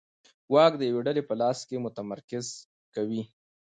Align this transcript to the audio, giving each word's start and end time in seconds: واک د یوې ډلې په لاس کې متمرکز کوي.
واک 0.53 0.73
د 0.77 0.81
یوې 0.89 1.01
ډلې 1.07 1.23
په 1.29 1.33
لاس 1.41 1.57
کې 1.67 1.83
متمرکز 1.85 2.45
کوي. 2.95 3.23